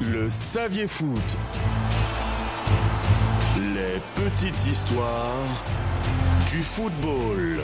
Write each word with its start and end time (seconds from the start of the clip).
Le 0.00 0.28
Saviez 0.28 0.88
Foot. 0.88 1.36
Les 3.74 3.98
petites 4.14 4.66
histoires 4.66 5.64
du 6.50 6.58
football. 6.58 7.62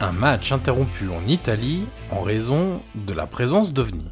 Un 0.00 0.10
match 0.10 0.50
interrompu 0.50 1.08
en 1.08 1.24
Italie 1.28 1.86
en 2.10 2.22
raison 2.22 2.82
de 2.96 3.12
la 3.12 3.28
présence 3.28 3.72
d'OVNI. 3.72 4.10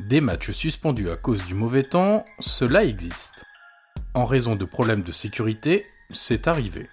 Des 0.00 0.20
matchs 0.20 0.50
suspendus 0.50 1.10
à 1.10 1.16
cause 1.16 1.42
du 1.46 1.54
mauvais 1.54 1.84
temps, 1.84 2.26
cela 2.40 2.84
existe. 2.84 3.46
En 4.12 4.26
raison 4.26 4.56
de 4.56 4.66
problèmes 4.66 5.02
de 5.02 5.12
sécurité, 5.12 5.86
c'est 6.10 6.48
arrivé. 6.48 6.86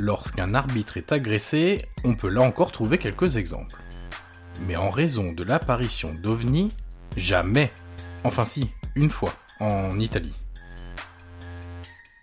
Lorsqu'un 0.00 0.54
arbitre 0.54 0.96
est 0.96 1.10
agressé, 1.10 1.84
on 2.04 2.14
peut 2.14 2.28
là 2.28 2.42
encore 2.42 2.70
trouver 2.70 2.98
quelques 2.98 3.36
exemples. 3.36 3.76
Mais 4.68 4.76
en 4.76 4.90
raison 4.90 5.32
de 5.32 5.42
l'apparition 5.42 6.14
d'OVNI, 6.14 6.68
jamais. 7.16 7.72
Enfin 8.22 8.44
si, 8.44 8.70
une 8.94 9.10
fois, 9.10 9.32
en 9.58 9.98
Italie. 9.98 10.36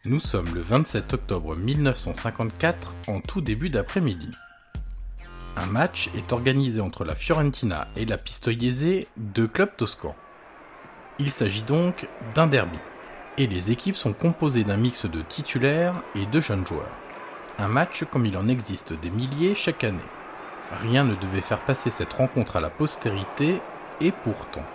Nous 0.06 0.22
sommes 0.22 0.56
le 0.56 0.62
27 0.62 1.16
octobre 1.16 1.58
1954 1.58 2.94
en 3.10 3.20
tout 3.20 3.42
début 3.42 3.70
d'après-midi. 3.70 4.30
Un 5.58 5.66
match 5.66 6.10
est 6.16 6.32
organisé 6.32 6.80
entre 6.80 7.04
la 7.04 7.16
Fiorentina 7.16 7.90
et 7.98 8.06
la 8.06 8.18
Pistoiese, 8.18 9.06
deux 9.18 9.50
clubs 9.50 9.76
toscans. 9.76 10.16
Il 11.20 11.30
s'agit 11.30 11.64
donc 11.64 12.08
d'un 12.36 12.48
derby, 12.48 12.78
et 13.38 13.48
les 13.48 13.72
équipes 13.72 13.98
sont 13.98 14.14
composées 14.14 14.64
d'un 14.64 14.78
mix 14.78 15.06
de 15.06 15.22
titulaires 15.22 16.02
et 16.14 16.26
de 16.26 16.40
jeunes 16.40 16.66
joueurs. 16.66 17.05
Un 17.58 17.68
match 17.68 18.04
comme 18.12 18.26
il 18.26 18.38
en 18.38 18.48
existe 18.48 18.94
des 18.94 19.10
milliers 19.10 19.56
chaque 19.56 19.84
année. 19.84 20.00
Rien 20.72 21.04
ne 21.04 21.16
devait 21.16 21.42
faire 21.42 21.62
passer 21.62 21.90
cette 21.90 22.14
rencontre 22.14 22.58
à 22.58 22.60
la 22.60 22.70
postérité, 22.70 23.62
et 24.02 24.12
pourtant. 24.12 24.66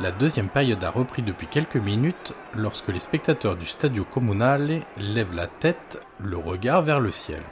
La 0.00 0.10
deuxième 0.10 0.48
période 0.48 0.82
a 0.82 0.90
repris 0.90 1.22
depuis 1.22 1.46
quelques 1.46 1.76
minutes 1.76 2.34
lorsque 2.56 2.88
les 2.88 2.98
spectateurs 2.98 3.56
du 3.56 3.64
Stadio 3.64 4.04
Comunale 4.04 4.82
lèvent 4.96 5.34
la 5.34 5.46
tête, 5.46 6.00
le 6.18 6.36
regard 6.36 6.82
vers 6.82 6.98
le 6.98 7.12
ciel. 7.12 7.42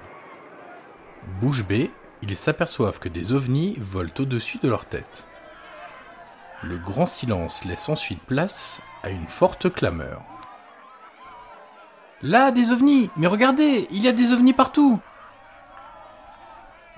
Bouche 1.40 1.64
bée, 1.64 1.92
ils 2.20 2.34
s'aperçoivent 2.34 2.98
que 2.98 3.08
des 3.08 3.32
ovnis 3.32 3.76
volent 3.78 4.10
au-dessus 4.18 4.58
de 4.58 4.68
leur 4.68 4.86
tête. 4.86 5.24
Le 6.64 6.78
grand 6.78 7.06
silence 7.06 7.64
laisse 7.64 7.88
ensuite 7.88 8.22
place 8.22 8.82
à 9.04 9.10
une 9.10 9.28
forte 9.28 9.72
clameur. 9.72 10.22
Là, 12.22 12.52
des 12.52 12.70
ovnis 12.70 13.10
Mais 13.16 13.26
regardez, 13.26 13.88
il 13.90 14.02
y 14.02 14.08
a 14.08 14.12
des 14.12 14.32
ovnis 14.32 14.52
partout 14.52 15.00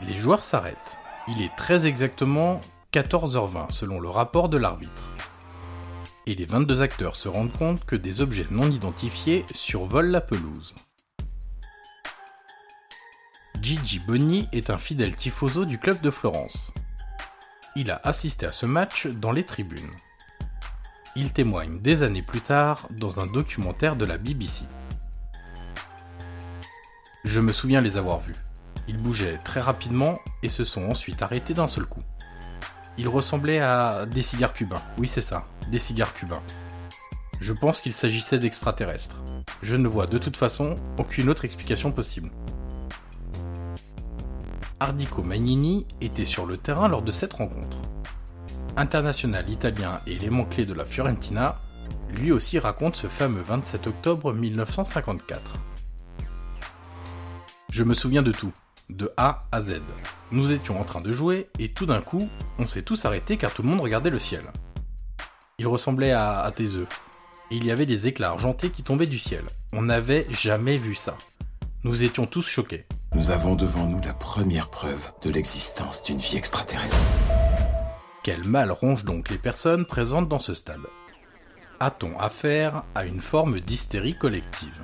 Les 0.01 0.19
joueurs 0.19 0.45
s'arrêtent. 0.45 0.99
Il 1.29 1.41
est 1.41 1.55
très 1.57 1.87
exactement 1.87 2.61
14h20 2.93 3.71
selon 3.71 4.01
le 4.01 4.11
rapport 4.11 4.51
de 4.51 4.59
l'arbitre. 4.59 5.17
Et 6.27 6.35
les 6.35 6.45
22 6.45 6.83
acteurs 6.83 7.17
se 7.17 7.29
rendent 7.29 7.53
compte 7.53 7.87
que 7.87 7.97
des 7.97 8.21
objets 8.21 8.47
non 8.51 8.71
identifiés 8.71 9.47
survolent 9.51 10.11
la 10.11 10.21
pelouse. 10.21 10.75
Gigi 13.63 14.01
Boni 14.01 14.47
est 14.53 14.69
un 14.69 14.77
fidèle 14.77 15.17
tifoso 15.17 15.65
du 15.65 15.79
club 15.79 16.03
de 16.03 16.11
Florence. 16.11 16.75
Il 17.77 17.91
a 17.91 17.99
assisté 18.05 18.45
à 18.45 18.53
ce 18.53 18.67
match 18.67 19.07
dans 19.07 19.33
les 19.33 19.45
tribunes. 19.45 19.91
Il 21.17 21.33
témoigne 21.33 21.81
des 21.81 22.03
années 22.03 22.23
plus 22.23 22.43
tard 22.43 22.89
dans 22.91 23.21
un 23.21 23.27
documentaire 23.27 23.97
de 23.97 24.05
la 24.05 24.19
BBC. 24.19 24.65
Je 27.35 27.41
me 27.41 27.51
souviens 27.51 27.81
les 27.81 27.97
avoir 27.97 28.21
vus. 28.21 28.37
Ils 28.87 28.97
bougeaient 28.97 29.39
très 29.39 29.61
rapidement 29.61 30.21
et 30.45 30.49
se 30.49 30.63
sont 30.63 30.85
ensuite 30.85 31.21
arrêtés 31.21 31.53
d'un 31.53 31.67
seul 31.67 31.85
coup. 31.85 32.05
Ils 32.97 33.09
ressemblaient 33.09 33.59
à 33.59 34.07
des 34.07 34.23
cigares 34.23 34.55
cubains. 34.55 34.81
Oui, 34.99 35.09
c'est 35.09 35.21
ça, 35.21 35.45
des 35.69 35.81
cigares 35.81 36.15
cubains. 36.15 36.45
Je 37.41 37.53
pense 37.53 37.81
qu'il 37.81 37.93
s'agissait 37.93 38.39
d'extraterrestres. 38.39 39.21
Je 39.63 39.75
ne 39.75 39.89
vois 39.89 40.07
de 40.07 40.17
toute 40.17 40.37
façon 40.37 40.77
aucune 40.97 41.29
autre 41.29 41.45
explication 41.45 41.91
possible. 41.91 42.31
Ardico 44.79 45.25
Magnini 45.25 45.89
était 46.01 46.27
sur 46.27 46.47
le 46.47 46.57
terrain 46.57 46.87
lors 46.87 47.03
de 47.03 47.11
cette 47.11 47.33
rencontre. 47.33 47.79
International 48.77 49.51
italien 49.51 49.99
et 50.07 50.13
élément 50.13 50.45
clé 50.45 50.67
de 50.67 50.73
la 50.73 50.85
Fiorentina, 50.85 51.59
lui 52.11 52.31
aussi 52.31 52.61
raconte 52.61 52.95
ce 52.95 53.09
fameux 53.09 53.43
27 53.43 53.89
octobre 53.89 54.33
1954. 54.33 55.74
Je 57.75 57.83
me 57.83 57.95
souviens 57.95 58.23
de 58.23 58.31
tout, 58.31 58.53
de 58.89 59.13
A 59.17 59.49
à 59.51 59.61
Z. 59.61 59.81
Nous 60.31 60.53
étions 60.53 60.81
en 60.81 60.85
train 60.85 61.01
de 61.01 61.13
jouer 61.13 61.51
et 61.59 61.73
tout 61.73 61.87
d'un 61.87 62.01
coup, 62.03 62.31
on 62.61 62.69
s'est 62.69 62.85
tous 62.85 63.05
arrêtés 63.05 63.37
car 63.37 63.53
tout 63.53 63.63
le 63.63 63.69
monde 63.69 63.81
regardait 63.81 64.11
le 64.11 64.21
ciel. 64.21 64.45
Il 65.59 65.67
ressemblait 65.67 66.13
à, 66.13 66.43
à 66.43 66.53
tes 66.53 66.77
œufs. 66.77 66.87
Et 67.51 67.57
il 67.57 67.65
y 67.65 67.73
avait 67.73 67.85
des 67.85 68.07
éclats 68.07 68.31
argentés 68.31 68.71
qui 68.71 68.85
tombaient 68.85 69.09
du 69.09 69.19
ciel. 69.19 69.43
On 69.73 69.83
n'avait 69.83 70.29
jamais 70.31 70.77
vu 70.77 70.95
ça. 70.95 71.17
Nous 71.83 72.05
étions 72.05 72.29
tous 72.29 72.47
choqués. 72.47 72.87
Nous 73.13 73.33
avons 73.33 73.57
devant 73.57 73.89
nous 73.89 74.01
la 74.03 74.15
première 74.15 74.71
preuve 74.71 75.11
de 75.23 75.33
l'existence 75.33 76.05
d'une 76.05 76.19
vie 76.19 76.37
extraterrestre. 76.37 76.95
Quel 78.23 78.45
mal 78.45 78.71
ronge 78.71 79.05
donc 79.05 79.31
les 79.31 79.39
personnes 79.39 79.85
présentes 79.85 80.29
dans 80.29 80.39
ce 80.39 80.55
stade 80.55 80.87
A-t-on 81.81 82.17
affaire 82.21 82.85
à 82.95 83.05
une 83.05 83.19
forme 83.19 83.59
d'hystérie 83.59 84.17
collective? 84.17 84.81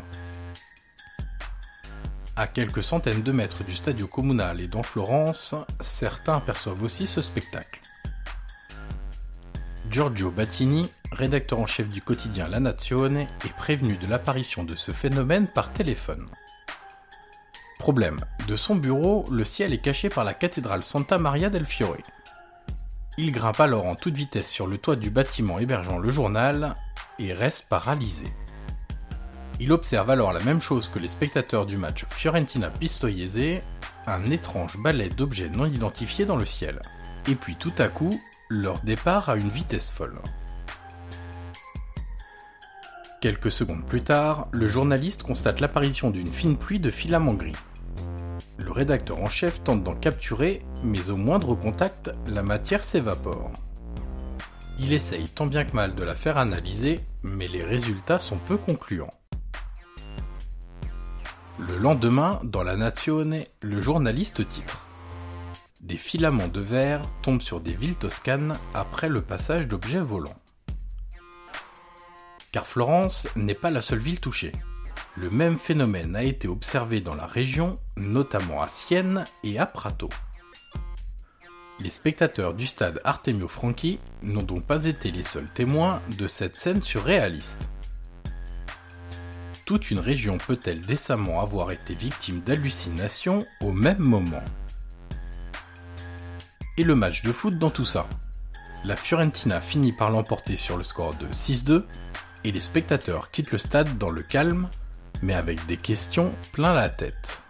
À 2.41 2.47
quelques 2.47 2.83
centaines 2.83 3.21
de 3.23 3.33
mètres 3.33 3.65
du 3.65 3.77
Stadio 3.77 4.07
Comunale 4.07 4.63
et 4.63 4.67
dans 4.67 4.83
Florence, 4.83 5.55
certains 5.79 6.41
perçoivent 6.41 6.83
aussi 6.83 7.07
ce 7.07 7.21
spectacle. 7.21 7.83
Giorgio 9.91 10.31
Battini, 10.31 10.91
rédacteur 11.13 11.59
en 11.59 11.67
chef 11.67 11.91
du 11.91 12.01
quotidien 12.01 12.49
La 12.49 12.59
Nazione, 12.59 13.19
est 13.19 13.57
prévenu 13.59 13.99
de 13.99 14.07
l'apparition 14.07 14.65
de 14.65 14.75
ce 14.75 14.91
phénomène 14.91 15.49
par 15.49 15.71
téléphone. 15.75 16.31
Problème, 17.79 18.25
de 18.49 18.57
son 18.57 18.75
bureau, 18.75 19.27
le 19.31 19.45
ciel 19.45 19.75
est 19.75 19.83
caché 19.83 20.09
par 20.09 20.25
la 20.25 20.33
cathédrale 20.33 20.83
Santa 20.83 21.19
Maria 21.19 21.51
del 21.51 21.67
Fiore. 21.67 21.99
Il 23.19 23.33
grimpe 23.33 23.61
alors 23.61 23.85
en 23.85 23.97
toute 23.97 24.17
vitesse 24.17 24.49
sur 24.49 24.67
le 24.67 24.79
toit 24.79 24.97
du 24.97 25.11
bâtiment 25.11 25.59
hébergeant 25.59 25.99
le 25.99 26.11
journal 26.11 26.75
et 27.19 27.35
reste 27.35 27.69
paralysé. 27.69 28.33
Il 29.63 29.73
observe 29.73 30.09
alors 30.09 30.33
la 30.33 30.43
même 30.43 30.63
chose 30.63 30.89
que 30.89 30.99
les 30.99 31.11
spectateurs 31.11 31.67
du 31.67 31.77
match 31.77 32.07
Fiorentina-Pistoiese, 32.09 33.61
un 34.07 34.25
étrange 34.31 34.79
balai 34.79 35.11
d'objets 35.11 35.51
non 35.51 35.67
identifiés 35.67 36.25
dans 36.25 36.37
le 36.37 36.47
ciel. 36.47 36.81
Et 37.29 37.35
puis 37.35 37.57
tout 37.57 37.75
à 37.77 37.89
coup, 37.89 38.19
leur 38.49 38.81
départ 38.81 39.29
à 39.29 39.37
une 39.37 39.51
vitesse 39.51 39.91
folle. 39.91 40.19
Quelques 43.21 43.53
secondes 43.53 43.85
plus 43.85 44.01
tard, 44.01 44.49
le 44.51 44.67
journaliste 44.67 45.25
constate 45.25 45.61
l'apparition 45.61 46.09
d'une 46.09 46.27
fine 46.27 46.57
pluie 46.57 46.81
de 46.81 46.91
filaments 46.91 47.35
gris. 47.35 47.53
Le 48.57 48.73
rédacteur 48.73 49.19
en 49.19 49.29
chef 49.29 49.63
tente 49.63 49.85
d'en 49.85 49.95
capturer, 49.95 50.65
mais 50.83 51.11
au 51.11 51.19
moindre 51.19 51.55
contact, 51.55 52.11
la 52.27 52.43
matière 52.43 52.83
s'évapore. 52.83 53.53
Il 54.79 54.95
essaye 54.95 55.29
tant 55.29 55.47
bien 55.47 55.65
que 55.65 55.77
mal 55.77 55.95
de 55.95 56.03
la 56.03 56.15
faire 56.15 56.39
analyser, 56.39 57.01
mais 57.23 57.47
les 57.47 57.63
résultats 57.63 58.19
sont 58.19 58.39
peu 58.39 58.57
concluants. 58.57 59.11
Le 61.69 61.77
lendemain, 61.77 62.41
dans 62.43 62.63
la 62.63 62.75
Nazione, 62.75 63.41
le 63.61 63.83
journaliste 63.83 64.49
titre 64.49 64.81
Des 65.83 65.99
filaments 65.99 66.49
de 66.49 66.61
verre 66.61 67.03
tombent 67.21 67.43
sur 67.43 67.61
des 67.61 67.75
villes 67.75 67.97
toscanes 67.97 68.55
après 68.73 69.11
le 69.11 69.21
passage 69.21 69.69
d'objets 69.69 70.01
volants. 70.01 70.39
Car 72.51 72.67
Florence 72.67 73.29
n'est 73.37 73.55
pas 73.55 73.69
la 73.69 73.83
seule 73.83 73.99
ville 73.99 74.21
touchée. 74.21 74.53
Le 75.17 75.29
même 75.29 75.59
phénomène 75.59 76.17
a 76.17 76.23
été 76.23 76.49
observé 76.49 77.03
dans 77.03 77.15
la 77.15 77.27
région, 77.27 77.79
notamment 77.97 78.63
à 78.63 78.69
Sienne 78.69 79.25
et 79.45 79.59
à 79.59 79.67
Prato. 79.67 80.09
Les 81.79 81.91
spectateurs 81.91 82.55
du 82.55 82.67
stade 82.67 83.03
Artemio 83.05 83.49
Franchi 83.49 84.01
n'ont 84.23 84.43
donc 84.43 84.65
pas 84.65 84.87
été 84.87 85.11
les 85.11 85.23
seuls 85.23 85.51
témoins 85.53 86.01
de 86.19 86.27
cette 86.27 86.57
scène 86.57 86.81
surréaliste. 86.81 87.61
Toute 89.71 89.93
une 89.93 90.01
région 90.01 90.37
peut-elle 90.37 90.81
décemment 90.81 91.41
avoir 91.41 91.71
été 91.71 91.95
victime 91.95 92.41
d'hallucinations 92.41 93.47
au 93.61 93.71
même 93.71 94.01
moment 94.01 94.43
Et 96.77 96.83
le 96.83 96.97
match 96.97 97.23
de 97.23 97.31
foot 97.31 97.57
dans 97.57 97.71
tout 97.71 97.85
ça 97.85 98.09
La 98.85 98.97
Fiorentina 98.97 99.61
finit 99.61 99.93
par 99.93 100.11
l'emporter 100.11 100.57
sur 100.57 100.77
le 100.77 100.83
score 100.83 101.15
de 101.15 101.27
6-2 101.27 101.85
et 102.43 102.51
les 102.51 102.61
spectateurs 102.61 103.31
quittent 103.31 103.53
le 103.53 103.59
stade 103.59 103.97
dans 103.97 104.11
le 104.11 104.25
calme, 104.25 104.69
mais 105.23 105.35
avec 105.35 105.65
des 105.67 105.77
questions 105.77 106.35
plein 106.53 106.73
la 106.73 106.91
tête. 106.91 107.41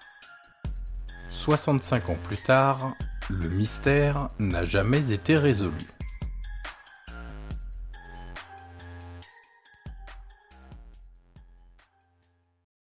65 1.31 2.11
ans 2.11 2.19
plus 2.23 2.37
tard, 2.37 2.97
le 3.31 3.49
mystère 3.49 4.29
n'a 4.39 4.65
jamais 4.65 5.11
été 5.11 5.37
résolu. 5.37 5.73